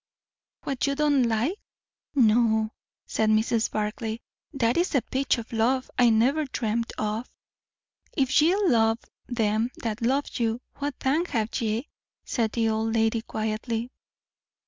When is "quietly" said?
13.21-13.91